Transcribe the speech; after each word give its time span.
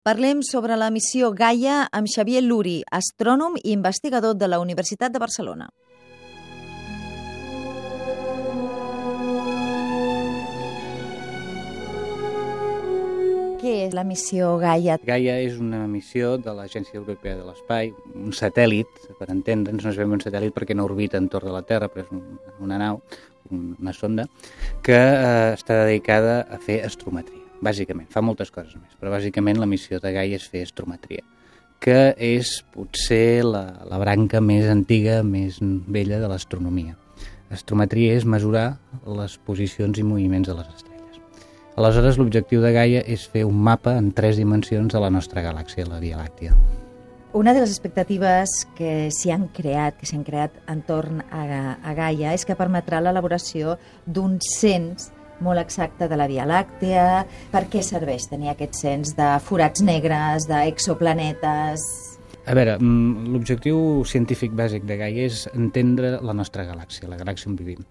Parlem 0.00 0.38
sobre 0.40 0.78
la 0.80 0.86
missió 0.88 1.28
Gaia 1.36 1.82
amb 1.92 2.08
Xavier 2.08 2.40
Luri, 2.40 2.78
astrònom 2.88 3.58
i 3.60 3.74
investigador 3.74 4.32
de 4.32 4.46
la 4.48 4.56
Universitat 4.62 5.12
de 5.12 5.20
Barcelona. 5.20 5.66
Què 13.60 13.74
és 13.82 13.92
la 13.92 14.06
missió 14.08 14.54
Gaia? 14.62 14.96
Gaia 15.04 15.34
és 15.44 15.60
una 15.60 15.82
missió 15.84 16.38
de 16.40 16.56
l'Agència 16.56 16.96
Europea 16.96 17.36
de 17.36 17.44
l'Espai, 17.50 17.92
un 18.16 18.32
satèl·lit, 18.32 19.04
per 19.18 19.28
entendre'ns, 19.28 19.84
no 19.84 19.92
es 19.92 20.00
veu 20.00 20.08
un 20.08 20.24
satèl·lit 20.24 20.56
perquè 20.56 20.72
no 20.72 20.88
orbita 20.88 21.20
entorn 21.20 21.52
de 21.52 21.58
la 21.58 21.60
Terra, 21.74 21.92
però 21.92 22.06
és 22.06 22.16
una, 22.16 22.56
una 22.70 22.80
nau, 22.86 23.02
una 23.52 23.92
sonda, 23.92 24.30
que 24.80 24.96
eh, 24.96 25.52
està 25.60 25.82
dedicada 25.84 26.40
a 26.48 26.56
fer 26.56 26.80
astrometria, 26.88 27.39
bàsicament. 27.64 28.08
Fa 28.12 28.22
moltes 28.24 28.50
coses 28.54 28.76
més, 28.76 28.96
però 29.00 29.12
bàsicament 29.12 29.60
la 29.60 29.68
missió 29.68 30.00
de 30.00 30.12
Gaia 30.14 30.38
és 30.40 30.48
fer 30.50 30.64
astrometria, 30.66 31.24
que 31.80 32.12
és 32.16 32.60
potser 32.74 33.42
la, 33.46 33.64
la 33.88 34.00
branca 34.02 34.40
més 34.44 34.68
antiga, 34.68 35.20
més 35.24 35.60
vella 35.60 36.20
de 36.20 36.28
l'astronomia. 36.30 36.96
Astrometria 37.50 38.14
és 38.14 38.26
mesurar 38.28 38.78
les 39.10 39.36
posicions 39.46 39.98
i 39.98 40.06
moviments 40.06 40.48
de 40.48 40.54
les 40.54 40.68
estrelles. 40.68 41.18
Aleshores, 41.80 42.18
l'objectiu 42.18 42.62
de 42.62 42.70
Gaia 42.74 43.00
és 43.06 43.24
fer 43.30 43.46
un 43.48 43.56
mapa 43.56 43.96
en 43.98 44.12
tres 44.14 44.38
dimensions 44.38 44.92
de 44.92 45.00
la 45.02 45.10
nostra 45.10 45.42
galàxia, 45.42 45.88
la 45.88 45.98
Via 46.02 46.20
Làctia. 46.20 46.54
Una 47.32 47.54
de 47.54 47.60
les 47.62 47.70
expectatives 47.70 48.64
que 48.74 49.08
s'hi 49.14 49.30
han 49.30 49.46
creat, 49.54 49.94
que 50.00 50.06
s'han 50.08 50.24
creat 50.26 50.56
entorn 50.70 51.22
a, 51.30 51.76
a 51.78 51.94
Gaia, 51.94 52.34
és 52.34 52.42
que 52.46 52.58
permetrà 52.58 52.98
l'elaboració 53.02 53.76
d'un 54.06 54.38
cens 54.42 55.12
molt 55.44 55.60
exacte 55.62 56.08
de 56.08 56.18
la 56.18 56.28
Via 56.30 56.46
Làctea. 56.48 57.24
Per 57.52 57.64
què 57.72 57.82
serveix 57.86 58.28
tenir 58.30 58.52
aquest 58.52 58.78
cens 58.78 59.14
de 59.18 59.32
forats 59.44 59.84
negres, 59.84 60.48
d'exoplanetes... 60.50 61.84
A 62.50 62.54
veure, 62.56 62.78
mm, 62.80 63.34
l'objectiu 63.34 64.02
científic 64.08 64.54
bàsic 64.56 64.86
de 64.88 64.96
Gaia 64.98 65.26
és 65.28 65.44
entendre 65.52 66.16
la 66.24 66.34
nostra 66.34 66.64
galàxia, 66.66 67.08
la 67.10 67.18
galàxia 67.20 67.50
on 67.50 67.58
vivim. 67.58 67.84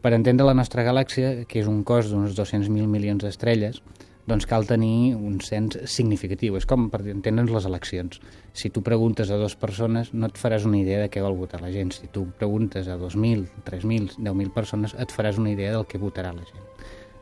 Per 0.00 0.14
entendre 0.16 0.46
la 0.46 0.54
nostra 0.56 0.84
galàxia, 0.86 1.42
que 1.48 1.60
és 1.60 1.68
un 1.68 1.82
cos 1.84 2.08
d'uns 2.08 2.32
200.000 2.38 2.88
milions 2.88 3.24
d'estrelles, 3.24 3.82
doncs 4.26 4.46
cal 4.46 4.66
tenir 4.68 5.16
un 5.16 5.40
cens 5.42 5.78
significatiu. 5.90 6.56
És 6.58 6.66
com 6.68 6.88
per 6.92 7.02
entendre'ns 7.10 7.50
les 7.50 7.66
eleccions. 7.68 8.20
Si 8.54 8.70
tu 8.70 8.82
preguntes 8.86 9.30
a 9.30 9.38
dues 9.40 9.56
persones, 9.58 10.12
no 10.14 10.28
et 10.30 10.38
faràs 10.38 10.66
una 10.68 10.78
idea 10.78 11.00
de 11.02 11.10
què 11.10 11.22
vol 11.24 11.38
votar 11.38 11.62
la 11.62 11.72
gent. 11.74 11.92
Si 11.96 12.10
tu 12.12 12.28
preguntes 12.38 12.88
a 12.88 12.98
2.000, 13.00 13.48
3.000, 13.66 14.18
10.000 14.18 14.54
persones, 14.54 14.94
et 14.98 15.14
faràs 15.14 15.40
una 15.42 15.50
idea 15.50 15.74
del 15.74 15.86
que 15.90 16.00
votarà 16.02 16.32
la 16.36 16.46
gent. 16.46 16.68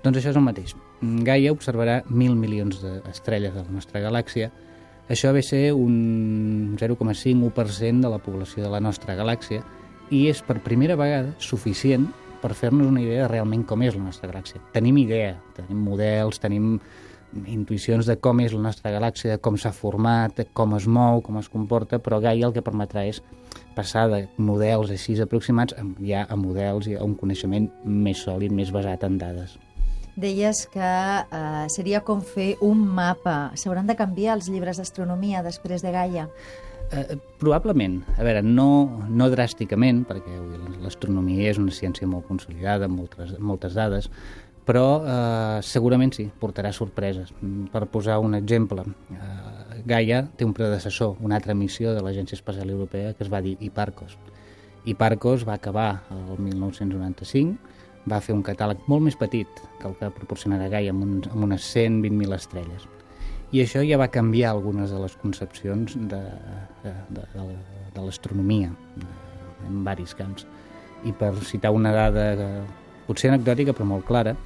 Doncs 0.04 0.20
això 0.20 0.32
és 0.32 0.40
el 0.40 0.44
mateix. 0.44 0.76
Gaia 1.26 1.52
observarà 1.52 2.00
1.000 2.08 2.36
milions 2.36 2.80
d'estrelles 2.84 3.54
de 3.56 3.64
la 3.64 3.76
nostra 3.80 4.00
galàxia. 4.04 4.50
Això 5.10 5.32
ve 5.34 5.42
ser 5.42 5.72
un 5.74 6.76
0,5-1% 6.78 8.04
de 8.04 8.12
la 8.12 8.20
població 8.22 8.62
de 8.64 8.70
la 8.72 8.80
nostra 8.80 9.16
galàxia 9.18 9.64
i 10.10 10.26
és 10.30 10.40
per 10.42 10.60
primera 10.62 10.96
vegada 10.98 11.34
suficient 11.38 12.08
per 12.40 12.54
fer-nos 12.56 12.88
una 12.88 13.02
idea 13.02 13.24
de 13.24 13.30
realment 13.30 13.64
com 13.68 13.82
és 13.86 13.96
la 13.96 14.04
nostra 14.04 14.30
galàxia. 14.30 14.62
Tenim 14.74 14.98
idea, 15.02 15.36
tenim 15.56 15.80
models, 15.84 16.40
tenim 16.42 16.76
intuïcions 17.46 18.08
de 18.08 18.16
com 18.18 18.40
és 18.42 18.54
la 18.56 18.62
nostra 18.64 18.90
galàxia, 18.90 19.36
de 19.36 19.42
com 19.42 19.56
s'ha 19.60 19.72
format, 19.74 20.34
de 20.36 20.46
com 20.52 20.74
es 20.76 20.86
mou, 20.90 21.22
com 21.22 21.38
es 21.38 21.48
comporta, 21.48 22.00
però 22.02 22.18
Gaia 22.22 22.48
el 22.48 22.54
que 22.56 22.64
permetrà 22.66 23.06
és 23.06 23.22
passar 23.76 24.08
de 24.10 24.24
models 24.38 24.90
així 24.90 25.16
aproximats 25.22 25.76
ja 26.02 26.26
a 26.26 26.36
models 26.36 26.90
i 26.90 26.96
a 26.96 27.04
un 27.06 27.14
coneixement 27.14 27.70
més 27.84 28.24
sòlid, 28.26 28.52
més 28.52 28.72
basat 28.74 29.06
en 29.06 29.18
dades. 29.18 29.58
Deies 30.20 30.66
que 30.72 30.82
eh, 30.82 31.66
seria 31.70 32.00
com 32.04 32.20
fer 32.20 32.56
un 32.66 32.82
mapa. 32.82 33.52
S'hauran 33.56 33.86
de 33.86 33.96
canviar 33.96 34.34
els 34.36 34.50
llibres 34.50 34.80
d'astronomia 34.82 35.44
després 35.46 35.86
de 35.86 35.94
Gaia? 35.94 36.26
Eh, 36.92 37.16
probablement. 37.38 38.02
A 38.18 38.24
veure, 38.26 38.42
no, 38.42 38.66
no 39.06 39.28
dràsticament, 39.30 40.02
perquè 40.08 40.34
l'astronomia 40.82 41.52
és 41.52 41.60
una 41.62 41.74
ciència 41.74 42.08
molt 42.10 42.26
consolidada, 42.26 42.88
amb 42.90 42.98
moltes, 42.98 43.36
moltes 43.38 43.76
dades, 43.78 44.10
però 44.66 44.84
eh, 44.98 45.62
segurament 45.62 46.10
sí, 46.16 46.26
portarà 46.42 46.72
sorpreses. 46.74 47.30
Per 47.70 47.84
posar 47.94 48.18
un 48.18 48.34
exemple, 48.34 48.84
eh, 49.14 49.80
Gaia 49.86 50.24
té 50.36 50.44
un 50.44 50.54
predecessor, 50.56 51.14
una 51.22 51.38
altra 51.38 51.54
missió 51.54 51.94
de 51.94 52.02
l'Agència 52.02 52.36
Espacial 52.36 52.74
Europea 52.74 53.14
que 53.14 53.24
es 53.24 53.30
va 53.32 53.40
dir 53.40 53.56
Hiparcos. 53.60 54.18
Hiparcos 54.84 55.46
va 55.46 55.54
acabar 55.60 56.02
el 56.10 56.42
1995, 56.42 57.76
va 58.10 58.18
fer 58.24 58.34
un 58.34 58.42
catàleg 58.42 58.82
molt 58.90 59.06
més 59.06 59.18
petit 59.20 59.62
que 59.78 59.86
el 59.86 59.94
que 60.00 60.10
proporcionarà 60.16 60.66
Gaia, 60.72 60.90
amb, 60.90 61.06
un, 61.06 61.20
amb 61.30 61.52
unes 61.52 61.70
120.000 61.70 62.34
estrelles 62.34 62.88
i 63.50 63.62
això 63.64 63.82
ja 63.86 63.98
va 63.98 64.10
canviar 64.12 64.52
algunes 64.52 64.92
de 64.92 65.00
les 65.02 65.16
concepcions 65.18 65.96
de, 65.96 66.20
de, 66.84 66.94
de, 67.16 67.24
de, 67.34 68.04
l'astronomia 68.04 68.70
en 69.66 69.82
varis 69.86 70.14
camps. 70.14 70.46
I 71.04 71.12
per 71.16 71.32
citar 71.48 71.72
una 71.74 71.92
dada 71.94 72.30
potser 73.08 73.32
anecdòtica 73.32 73.74
però 73.74 73.88
molt 73.90 74.06
clara, 74.06 74.36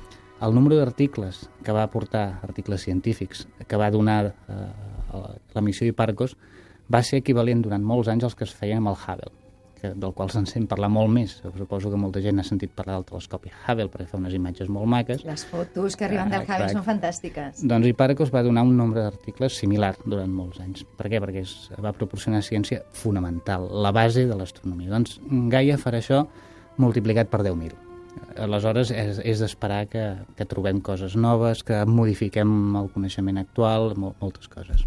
el 0.45 0.57
número 0.57 0.81
d'articles 0.81 1.45
que 1.65 1.77
va 1.77 1.85
aportar, 1.85 2.41
articles 2.43 2.85
científics, 2.89 3.47
que 3.69 3.81
va 3.81 3.93
donar 3.93 4.33
eh, 4.33 4.67
la 5.55 5.63
missió 5.63 5.87
Hiparcos, 5.87 6.37
va 6.91 7.05
ser 7.05 7.23
equivalent 7.23 7.65
durant 7.65 7.85
molts 7.85 8.11
anys 8.13 8.29
als 8.29 8.37
que 8.37 8.49
es 8.49 8.57
feien 8.57 8.83
amb 8.83 8.93
el 8.93 9.01
Hubble 9.01 9.44
que, 9.85 9.93
del 10.01 10.15
qual 10.17 10.33
se'n 10.33 10.47
sent 10.49 10.67
parlar 10.71 10.89
molt 10.93 11.13
més. 11.13 11.37
Suposo 11.59 11.93
que 11.93 12.01
molta 12.01 12.23
gent 12.25 12.41
ha 12.41 12.47
sentit 12.47 12.73
parlar 12.77 12.99
del 12.99 13.07
telescopi 13.11 13.53
Hubble 13.53 13.91
perquè 13.93 14.09
fa 14.11 14.19
unes 14.21 14.35
imatges 14.37 14.71
molt 14.73 14.89
maques. 14.91 15.25
Les 15.29 15.45
fotos 15.51 15.99
que 15.99 16.09
arriben 16.09 16.33
ah, 16.33 16.39
del 16.39 16.49
Hubble 16.49 16.71
són 16.73 16.87
fantàstiques. 16.87 17.63
Doncs 17.71 17.91
Hipparcos 17.91 18.33
va 18.35 18.45
donar 18.47 18.65
un 18.67 18.75
nombre 18.81 19.05
d'articles 19.05 19.61
similar 19.61 19.95
durant 20.05 20.33
molts 20.33 20.63
anys. 20.65 20.87
Per 20.99 21.11
què? 21.13 21.21
Perquè 21.23 21.45
es 21.45 21.55
va 21.85 21.95
proporcionar 21.97 22.43
ciència 22.47 22.83
fonamental, 22.97 23.69
la 23.85 23.93
base 23.95 24.27
de 24.31 24.39
l'astronomia. 24.39 24.93
Doncs 24.95 25.19
Gaia 25.53 25.79
farà 25.81 26.01
això 26.01 26.25
multiplicat 26.81 27.31
per 27.31 27.45
10.000. 27.45 27.81
Aleshores, 28.45 28.91
és, 28.95 29.21
és 29.27 29.41
d'esperar 29.43 29.85
que, 29.91 30.05
que 30.39 30.47
trobem 30.51 30.81
coses 30.83 31.15
noves, 31.19 31.63
que 31.67 31.83
modifiquem 31.87 32.51
el 32.81 32.91
coneixement 32.95 33.41
actual, 33.43 33.93
moltes 33.99 34.51
coses. 34.51 34.87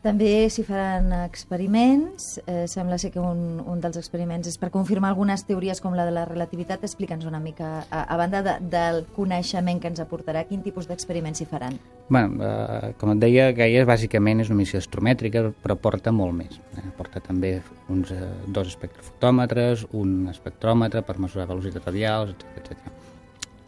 També 0.00 0.46
s'hi 0.48 0.62
faran 0.64 1.10
experiments. 1.26 2.38
Eh, 2.48 2.64
sembla 2.72 2.96
ser 2.96 3.10
que 3.12 3.20
un, 3.20 3.58
un 3.60 3.82
dels 3.84 3.98
experiments 4.00 4.48
és 4.48 4.56
per 4.56 4.70
confirmar 4.72 5.10
algunes 5.12 5.44
teories 5.44 5.82
com 5.84 5.92
la 5.92 6.06
de 6.08 6.14
la 6.16 6.22
relativitat. 6.24 6.86
Explica'ns 6.88 7.26
una 7.28 7.40
mica, 7.42 7.82
a, 7.90 8.06
a 8.08 8.16
banda 8.16 8.40
de, 8.46 8.54
del 8.72 9.02
coneixement 9.12 9.82
que 9.82 9.92
ens 9.92 10.00
aportarà, 10.00 10.46
quin 10.48 10.64
tipus 10.64 10.88
d'experiments 10.88 11.42
s'hi 11.42 11.48
faran? 11.50 11.76
Bueno, 12.08 12.40
eh, 12.40 12.94
com 12.96 13.12
et 13.12 13.20
deia, 13.20 13.50
Gaia 13.52 13.84
bàsicament 13.84 14.40
és 14.40 14.48
una 14.48 14.62
missió 14.62 14.80
astromètrica, 14.80 15.44
però 15.60 15.76
porta 15.76 16.16
molt 16.16 16.38
més. 16.38 16.56
Eh, 16.80 16.88
porta 16.96 17.20
també 17.20 17.58
uns 17.92 18.16
eh, 18.16 18.24
dos 18.48 18.72
espectrofotòmetres, 18.72 19.84
un 20.00 20.32
espectròmetre 20.32 21.04
per 21.04 21.20
mesurar 21.20 21.50
velocitats 21.52 21.92
radials, 21.92 22.48
etc. 22.56 22.88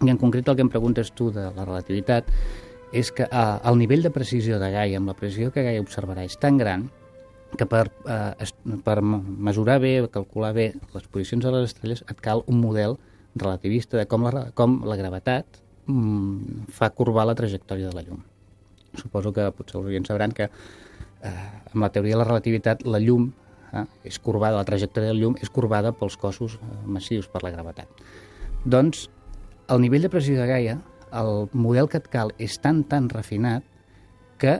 I 0.00 0.08
en 0.08 0.16
concret 0.18 0.48
el 0.48 0.56
que 0.56 0.64
em 0.64 0.72
preguntes 0.72 1.12
tu 1.12 1.28
de 1.30 1.50
la 1.52 1.68
relativitat 1.68 2.32
és 2.92 3.10
que 3.12 3.24
eh, 3.24 3.68
el 3.68 3.78
nivell 3.80 4.04
de 4.04 4.12
precisió 4.14 4.58
de 4.60 4.70
Gaia, 4.72 5.00
amb 5.00 5.08
la 5.10 5.16
precisió 5.18 5.52
que 5.52 5.64
Gaia 5.64 5.82
observarà, 5.82 6.26
és 6.28 6.36
tan 6.40 6.58
gran 6.60 6.90
que 7.56 7.66
per, 7.68 7.86
eh, 8.08 8.50
per 8.84 8.98
mesurar 9.02 9.78
bé, 9.80 9.94
calcular 10.12 10.52
bé 10.56 10.72
les 10.94 11.08
posicions 11.08 11.44
de 11.44 11.52
les 11.54 11.70
estrelles, 11.70 12.04
et 12.08 12.20
cal 12.20 12.44
un 12.46 12.60
model 12.60 12.98
relativista 13.34 13.96
de 13.96 14.06
com 14.08 14.24
la, 14.28 14.50
com 14.54 14.80
la 14.88 14.96
gravetat 15.00 15.60
mm, 15.86 16.68
fa 16.72 16.90
curvar 16.92 17.26
la 17.28 17.36
trajectòria 17.36 17.88
de 17.88 17.96
la 17.96 18.04
llum. 18.06 18.22
Suposo 18.98 19.32
que 19.32 19.48
potser 19.56 19.80
els 19.80 19.88
oients 19.88 20.12
sabran 20.12 20.36
que 20.36 20.48
eh, 20.48 21.32
amb 21.72 21.80
la 21.84 21.92
teoria 21.92 22.16
de 22.16 22.22
la 22.22 22.28
relativitat 22.28 22.84
la 22.84 23.00
llum 23.00 23.30
eh, 23.72 23.86
és 24.08 24.20
corbada, 24.20 24.60
la 24.60 24.68
trajectòria 24.68 25.12
de 25.12 25.16
la 25.16 25.24
llum 25.24 25.36
és 25.40 25.50
corbada 25.50 25.94
pels 25.96 26.18
cossos 26.20 26.58
eh, 26.60 26.70
massius, 26.84 27.28
per 27.32 27.44
la 27.44 27.52
gravetat. 27.54 28.04
Doncs 28.64 29.08
el 29.72 29.80
nivell 29.80 30.04
de 30.04 30.12
precisió 30.12 30.40
de 30.40 30.48
Gaia 30.50 30.78
el 31.12 31.48
model 31.52 31.88
que 31.88 32.00
et 32.00 32.08
cal 32.12 32.32
és 32.42 32.58
tan, 32.62 32.82
tan 32.88 33.08
refinat 33.12 33.64
que 34.40 34.58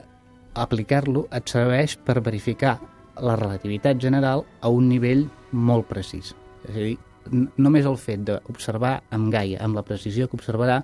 aplicar-lo 0.53 1.27
et 1.33 1.49
serveix 1.49 1.97
per 1.97 2.21
verificar 2.21 2.77
la 3.21 3.35
relativitat 3.37 3.99
general 4.01 4.45
a 4.61 4.69
un 4.73 4.87
nivell 4.89 5.25
molt 5.51 5.89
precís. 5.89 6.33
És 6.67 6.75
a 6.75 6.79
dir, 6.79 6.97
només 7.57 7.85
el 7.85 7.97
fet 8.01 8.25
d'observar 8.27 8.95
amb 9.13 9.31
Gaia, 9.33 9.61
amb 9.65 9.77
la 9.77 9.85
precisió 9.85 10.27
que 10.29 10.37
observarà, 10.39 10.81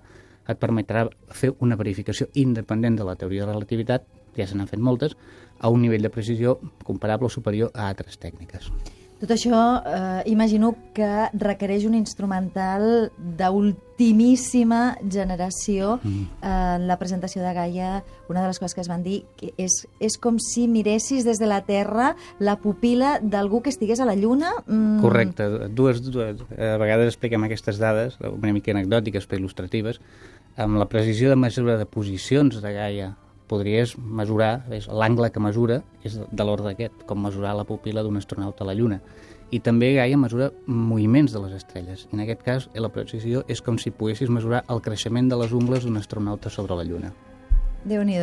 et 0.49 0.57
permetrà 0.61 1.05
fer 1.29 1.51
una 1.61 1.77
verificació 1.77 2.29
independent 2.41 2.97
de 2.97 3.05
la 3.05 3.15
teoria 3.15 3.45
de 3.45 3.53
relativitat, 3.53 4.07
ja 4.37 4.47
se 4.47 4.57
n'han 4.57 4.69
fet 4.69 4.81
moltes, 4.81 5.15
a 5.59 5.69
un 5.69 5.83
nivell 5.83 6.05
de 6.05 6.13
precisió 6.13 6.57
comparable 6.85 7.29
o 7.29 7.33
superior 7.33 7.71
a 7.75 7.89
altres 7.89 8.17
tècniques. 8.17 8.71
Tot 9.19 9.33
això 9.35 9.59
eh, 9.83 10.21
imagino 10.31 10.71
que 10.95 11.27
requereix 11.35 11.83
un 11.89 11.95
instrumental 11.97 13.09
d'ultimíssima 13.17 14.95
generació. 15.11 15.97
Mm. 15.99 16.23
Eh, 16.39 16.55
en 16.79 16.87
la 16.87 16.95
presentació 17.01 17.43
de 17.43 17.51
Gaia, 17.53 17.91
una 18.31 18.45
de 18.45 18.47
les 18.47 18.59
coses 18.61 18.77
que 18.77 18.83
es 18.85 18.87
van 18.87 19.03
dir 19.03 19.25
que 19.35 19.51
és, 19.59 19.81
és 19.99 20.15
com 20.23 20.39
si 20.39 20.69
miressis 20.71 21.27
des 21.27 21.41
de 21.41 21.49
la 21.51 21.59
Terra 21.67 22.13
la 22.39 22.55
pupila 22.63 23.17
d'algú 23.19 23.59
que 23.65 23.73
estigués 23.73 23.99
a 23.99 24.07
la 24.07 24.15
Lluna. 24.15 24.53
Mm. 24.65 24.99
Correcte. 25.03 25.49
Dues, 25.75 25.99
dues, 26.07 26.45
a 26.55 26.77
vegades 26.79 27.11
expliquem 27.11 27.43
aquestes 27.43 27.81
dades, 27.81 28.15
una 28.23 28.55
mica 28.55 28.71
anecdòtiques 28.71 29.27
però 29.27 29.43
il·lustratives, 29.43 29.99
amb 30.55 30.79
la 30.79 30.87
precisió 30.87 31.27
de 31.27 31.39
mesura 31.39 31.75
de 31.79 31.87
posicions 31.89 32.61
de 32.63 32.71
Gaia 32.75 33.15
podries 33.49 33.95
mesurar, 33.97 34.65
l'angle 34.87 35.31
que 35.33 35.43
mesura 35.43 35.81
és 36.05 36.19
de 36.19 36.45
l'ordre 36.45 36.73
aquest, 36.75 37.05
com 37.09 37.21
mesurar 37.25 37.55
la 37.57 37.65
pupila 37.67 38.03
d'un 38.05 38.19
astronauta 38.21 38.63
a 38.63 38.69
la 38.69 38.77
Lluna. 38.77 39.01
I 39.49 39.59
també 39.65 39.95
Gaia 39.97 40.17
mesura 40.21 40.51
moviments 40.67 41.33
de 41.33 41.41
les 41.41 41.55
estrelles. 41.57 42.05
I 42.11 42.15
en 42.15 42.21
aquest 42.25 42.45
cas, 42.45 42.69
la 42.75 42.93
precisió 42.93 43.41
és 43.49 43.63
com 43.65 43.81
si 43.81 43.89
poguessis 43.89 44.29
mesurar 44.29 44.61
el 44.69 44.83
creixement 44.85 45.31
de 45.31 45.41
les 45.41 45.55
ungles 45.57 45.83
d'un 45.83 45.97
astronauta 45.97 46.53
sobre 46.53 46.77
la 46.77 46.85
Lluna 46.85 47.11
déu 47.83 48.03
nhi 48.03 48.17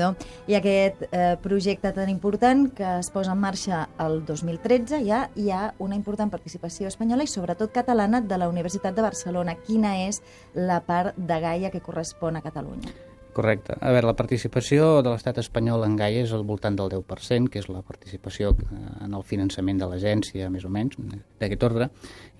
I 0.46 0.54
aquest 0.54 1.02
eh, 1.10 1.36
projecte 1.42 1.92
tan 1.92 2.08
important 2.08 2.72
que 2.74 2.98
es 2.98 3.10
posa 3.10 3.32
en 3.32 3.38
marxa 3.38 3.88
el 3.98 4.24
2013 4.24 5.04
ja 5.06 5.30
hi 5.34 5.50
ha 5.50 5.74
una 5.78 5.96
important 5.96 6.30
participació 6.30 6.88
espanyola 6.88 7.24
i 7.24 7.26
sobretot 7.26 7.72
catalana 7.72 8.20
de 8.20 8.38
la 8.38 8.48
Universitat 8.48 8.94
de 8.94 9.02
Barcelona. 9.02 9.56
Quina 9.66 10.06
és 10.06 10.22
la 10.54 10.80
part 10.80 11.16
de 11.16 11.40
Gaia 11.40 11.70
que 11.70 11.80
correspon 11.80 12.36
a 12.36 12.42
Catalunya? 12.42 13.15
Correcte. 13.36 13.74
A 13.84 13.90
veure, 13.92 14.08
la 14.08 14.16
participació 14.16 15.02
de 15.04 15.10
l'estat 15.12 15.36
espanyol 15.42 15.82
en 15.84 15.92
Gaia 15.98 16.22
és 16.24 16.30
al 16.32 16.46
voltant 16.48 16.76
del 16.78 16.88
10%, 16.88 17.50
que 17.52 17.60
és 17.60 17.66
la 17.68 17.82
participació 17.84 18.54
eh, 18.54 18.78
en 19.04 19.12
el 19.18 19.26
finançament 19.28 19.82
de 19.82 19.88
l'agència, 19.90 20.46
més 20.48 20.64
o 20.64 20.70
menys, 20.72 20.96
d'aquest 21.36 21.66
ordre. 21.68 21.90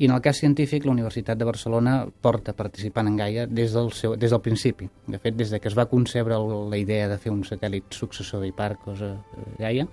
I 0.01 0.09
en 0.09 0.15
el 0.17 0.23
cas 0.25 0.41
científic, 0.41 0.87
la 0.89 0.95
Universitat 0.95 1.37
de 1.37 1.49
Barcelona 1.49 1.99
porta 2.25 2.55
participant 2.57 3.11
en 3.11 3.19
Gaia 3.21 3.45
des 3.45 3.77
del, 3.77 3.93
seu, 3.93 4.15
des 4.17 4.33
del 4.33 4.41
principi. 4.41 4.89
De 5.05 5.21
fet, 5.21 5.37
des 5.37 5.53
de 5.53 5.61
que 5.61 5.69
es 5.69 5.77
va 5.77 5.85
concebre 5.91 6.41
la 6.41 6.81
idea 6.81 7.11
de 7.13 7.21
fer 7.21 7.35
un 7.35 7.45
satèl·lit 7.45 7.93
successor 7.93 8.41
d'Hiparcos 8.41 9.05
a 9.05 9.13
Gaia, 9.61 9.85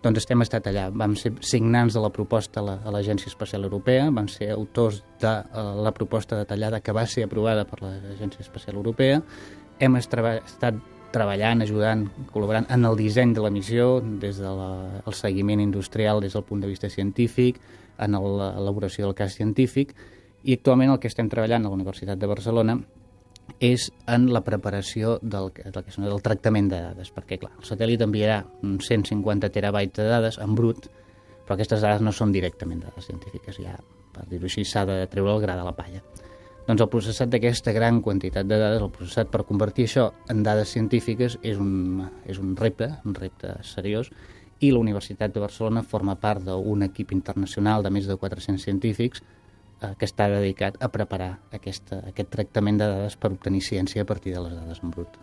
doncs 0.00 0.24
estem 0.24 0.48
estat 0.48 0.72
allà. 0.72 0.88
Vam 0.88 1.12
ser 1.20 1.34
signants 1.44 1.92
de 1.92 2.00
la 2.00 2.14
proposta 2.14 2.64
a 2.64 2.96
l'Agència 2.96 3.28
Espacial 3.28 3.68
Europea, 3.68 4.08
vam 4.08 4.32
ser 4.32 4.54
autors 4.56 5.04
de 5.20 5.36
uh, 5.44 5.70
la 5.84 5.92
proposta 5.92 6.40
detallada 6.40 6.80
que 6.80 6.96
va 6.96 7.04
ser 7.04 7.28
aprovada 7.28 7.68
per 7.68 7.82
l'Agència 7.84 8.48
Espacial 8.48 8.80
Europea 8.80 9.20
hem 9.80 9.96
estat 9.96 10.78
treballant, 11.12 11.62
ajudant, 11.64 12.04
col·laborant 12.32 12.68
en 12.74 12.84
el 12.84 12.96
disseny 12.98 13.32
de 13.36 13.42
la 13.44 13.50
missió, 13.50 13.98
des 14.20 14.40
del 14.42 14.60
de 15.06 15.14
seguiment 15.16 15.60
industrial, 15.60 16.20
des 16.20 16.36
del 16.36 16.44
punt 16.44 16.60
de 16.60 16.68
vista 16.68 16.90
científic, 16.92 17.60
en 17.98 18.14
l'elaboració 18.14 19.06
del 19.06 19.16
cas 19.16 19.34
científic, 19.34 19.94
i 20.44 20.54
actualment 20.54 20.92
el 20.92 21.00
que 21.02 21.10
estem 21.10 21.28
treballant 21.28 21.64
a 21.66 21.72
la 21.72 21.78
Universitat 21.78 22.20
de 22.20 22.30
Barcelona 22.30 22.78
és 23.64 23.88
en 24.06 24.28
la 24.32 24.42
preparació 24.44 25.16
del, 25.22 25.50
del, 25.56 25.82
que 25.82 26.04
del 26.04 26.22
tractament 26.22 26.68
de 26.70 26.82
dades, 26.84 27.10
perquè 27.14 27.40
clar, 27.40 27.54
el 27.56 27.66
satèl·lit 27.66 28.04
enviarà 28.04 28.42
uns 28.62 28.86
150 28.92 29.50
terabytes 29.54 30.04
de 30.04 30.08
dades 30.10 30.38
en 30.44 30.54
brut, 30.54 30.90
però 31.46 31.56
aquestes 31.56 31.80
dades 31.82 32.04
no 32.04 32.12
són 32.12 32.32
directament 32.34 32.84
dades 32.84 33.08
científiques, 33.08 33.58
ja, 33.64 33.78
per 34.12 34.28
dir-ho 34.28 34.46
així, 34.46 34.66
s'ha 34.68 34.84
de 34.86 35.00
treure 35.10 35.34
el 35.34 35.42
gra 35.42 35.56
de 35.56 35.64
la 35.64 35.74
palla. 35.74 36.04
Doncs 36.68 36.82
el 36.84 36.90
processat 36.92 37.30
d'aquesta 37.32 37.72
gran 37.72 38.02
quantitat 38.04 38.44
de 38.44 38.58
dades, 38.60 38.82
el 38.84 38.90
processat 38.92 39.30
per 39.32 39.46
convertir 39.48 39.86
això 39.88 40.10
en 40.28 40.42
dades 40.44 40.74
científiques 40.74 41.38
és 41.40 41.56
un, 41.56 42.02
és 42.28 42.36
un 42.42 42.50
repte, 42.58 42.90
un 43.08 43.14
repte 43.16 43.54
seriós, 43.64 44.10
i 44.60 44.68
la 44.74 44.82
Universitat 44.82 45.32
de 45.32 45.40
Barcelona 45.40 45.80
forma 45.80 46.18
part 46.20 46.44
d'un 46.44 46.84
equip 46.84 47.14
internacional 47.16 47.86
de 47.86 47.94
més 47.94 48.10
de 48.10 48.18
400 48.20 48.60
científics 48.60 49.22
eh, 49.24 49.94
que 49.96 50.04
està 50.04 50.28
dedicat 50.28 50.76
a 50.84 50.90
preparar 50.92 51.38
aquesta, 51.56 52.02
aquest 52.12 52.28
tractament 52.36 52.82
de 52.82 52.90
dades 52.90 53.16
per 53.16 53.32
obtenir 53.32 53.64
ciència 53.64 54.04
a 54.04 54.10
partir 54.12 54.36
de 54.36 54.44
les 54.44 54.52
dades 54.58 54.84
en 54.84 54.92
brut 54.92 55.16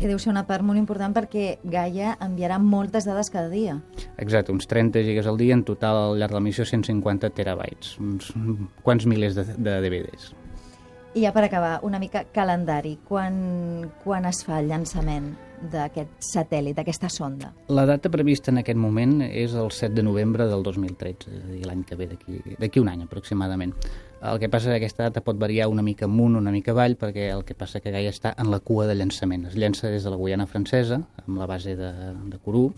que 0.00 0.08
deu 0.08 0.16
ser 0.16 0.30
una 0.32 0.46
part 0.48 0.64
molt 0.64 0.80
important 0.80 1.12
perquè 1.12 1.58
Gaia 1.68 2.14
enviarà 2.24 2.56
moltes 2.62 3.04
dades 3.04 3.28
cada 3.28 3.50
dia. 3.52 3.76
Exacte, 4.16 4.48
uns 4.48 4.64
30 4.70 5.04
gigas 5.04 5.28
al 5.28 5.36
dia, 5.36 5.52
en 5.52 5.66
total 5.68 5.98
al 6.06 6.16
llarg 6.16 6.32
de 6.32 6.40
la 6.40 6.44
missió 6.46 6.64
150 6.64 7.28
terabytes, 7.36 7.98
uns 8.00 8.32
quants 8.86 9.04
milers 9.04 9.36
de, 9.36 9.44
de 9.58 9.76
DVDs. 9.84 10.30
I 11.12 11.24
ja 11.24 11.32
per 11.34 11.42
acabar, 11.42 11.80
una 11.82 11.98
mica 11.98 12.22
calendari. 12.30 13.00
Quan, 13.08 13.90
quan 14.04 14.28
es 14.30 14.44
fa 14.46 14.60
el 14.60 14.68
llançament 14.70 15.32
d'aquest 15.72 16.12
satèl·lit, 16.22 16.76
d'aquesta 16.78 17.10
sonda? 17.10 17.50
La 17.68 17.82
data 17.88 18.12
prevista 18.14 18.52
en 18.52 18.60
aquest 18.62 18.78
moment 18.78 19.18
és 19.26 19.56
el 19.58 19.72
7 19.74 19.96
de 19.96 20.04
novembre 20.06 20.46
del 20.46 20.62
2013, 20.62 21.34
és 21.34 21.42
a 21.42 21.50
dir, 21.50 21.64
l'any 21.66 21.82
que 21.88 21.98
ve, 21.98 22.08
d'aquí 22.14 22.78
un 22.80 22.92
any 22.92 23.02
aproximadament. 23.02 23.74
El 24.22 24.38
que 24.38 24.48
passa 24.52 24.70
és 24.70 24.76
que 24.76 24.84
aquesta 24.84 25.08
data 25.08 25.24
pot 25.26 25.40
variar 25.40 25.66
una 25.72 25.82
mica 25.82 26.06
amunt, 26.06 26.38
una 26.38 26.54
mica 26.54 26.70
avall, 26.76 26.94
perquè 27.00 27.26
el 27.34 27.42
que 27.48 27.58
passa 27.58 27.82
que 27.82 27.90
Gaia 27.90 28.14
està 28.14 28.36
en 28.38 28.52
la 28.52 28.60
cua 28.62 28.86
de 28.86 28.94
llançament. 28.94 29.48
Es 29.50 29.58
llença 29.58 29.90
des 29.90 30.06
de 30.06 30.14
la 30.14 30.20
Guiana 30.20 30.46
francesa, 30.46 31.02
amb 31.26 31.42
la 31.42 31.50
base 31.50 31.74
de, 31.74 31.90
de 32.30 32.38
Kourou, 32.38 32.70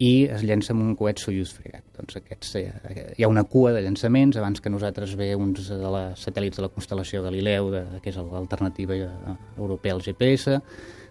i 0.00 0.24
es 0.32 0.40
llença 0.48 0.72
amb 0.72 0.80
un 0.80 0.94
coet 0.96 1.20
Soyuz 1.20 1.50
fregat. 1.52 1.84
Doncs 1.98 2.16
aquests, 2.16 2.54
eh, 2.56 3.02
hi 3.18 3.24
ha 3.24 3.28
una 3.28 3.44
cua 3.44 3.74
de 3.76 3.82
llançaments, 3.84 4.38
abans 4.40 4.62
que 4.64 4.72
nosaltres 4.72 5.12
ve 5.14 5.34
uns 5.36 5.68
de 5.68 5.90
les 5.94 6.22
satèl·lits 6.24 6.56
de 6.56 6.64
la 6.64 6.70
constel·lació 6.72 7.20
Galileu, 7.26 7.68
de, 7.74 7.82
que 8.00 8.08
és 8.08 8.16
l'alternativa 8.16 8.96
eh, 8.96 9.34
europea 9.58 9.92
al 9.92 10.00
GPS, 10.00 10.56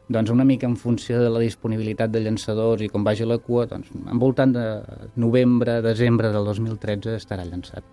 doncs 0.10 0.32
una 0.34 0.44
mica 0.44 0.66
en 0.66 0.76
funció 0.76 1.20
de 1.22 1.30
la 1.30 1.44
disponibilitat 1.44 2.10
de 2.10 2.24
llançadors 2.26 2.82
i 2.82 2.90
com 2.90 3.06
vagi 3.06 3.28
la 3.30 3.38
cua, 3.38 3.68
doncs 3.70 3.92
envoltant 4.10 4.58
de 4.58 4.66
novembre, 5.22 5.84
desembre 5.86 6.34
del 6.34 6.50
2013 6.50 7.14
estarà 7.20 7.46
llançat. 7.46 7.86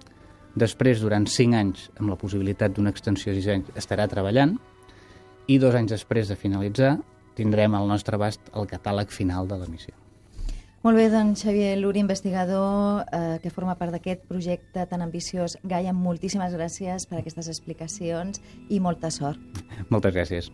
Després, 0.56 1.04
durant 1.04 1.28
5 1.28 1.60
anys, 1.60 1.90
amb 2.00 2.08
la 2.08 2.16
possibilitat 2.16 2.72
d'una 2.72 2.94
extensió 2.94 3.34
de 3.37 3.44
6 3.44 3.52
anys, 3.52 3.70
estarà 3.76 4.08
treballant 4.08 4.56
i 5.46 5.60
dos 5.60 5.76
anys 5.76 5.92
després 5.92 6.32
de 6.32 6.40
finalitzar 6.40 6.96
tindrem 7.37 7.76
al 7.76 7.84
nostre 7.84 8.16
abast 8.16 8.49
el 8.56 8.64
catàleg 8.64 9.12
final 9.12 9.44
de 9.52 9.60
la 9.60 9.69
missió. 9.69 10.05
Molt 10.86 11.00
bé, 11.00 11.08
doncs 11.10 11.40
Xavier 11.42 11.72
Luri, 11.80 11.98
investigador 11.98 13.08
eh, 13.10 13.40
que 13.42 13.50
forma 13.50 13.72
part 13.74 13.90
d'aquest 13.90 14.20
projecte 14.28 14.84
tan 14.86 15.02
ambiciós. 15.02 15.56
Gaia, 15.66 15.90
moltíssimes 15.90 16.54
gràcies 16.54 17.08
per 17.10 17.18
aquestes 17.18 17.48
explicacions 17.50 18.38
i 18.70 18.78
molta 18.78 19.10
sort. 19.10 19.64
Moltes 19.90 20.14
gràcies. 20.14 20.52